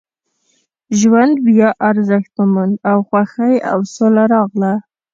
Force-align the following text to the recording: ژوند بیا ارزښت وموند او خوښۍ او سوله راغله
ژوند 0.99 1.35
بیا 1.47 1.69
ارزښت 1.89 2.31
وموند 2.37 2.75
او 2.89 2.97
خوښۍ 3.07 3.55
او 3.71 3.79
سوله 3.93 4.23
راغله 4.33 4.73